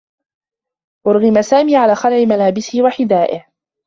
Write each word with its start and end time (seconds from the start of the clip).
أُرغِم 1.07 1.41
سامي 1.41 1.75
على 1.75 1.95
خلع 1.95 2.17
ملابسه 2.25 2.81
و 2.83 2.89
حذائه. 2.89 3.45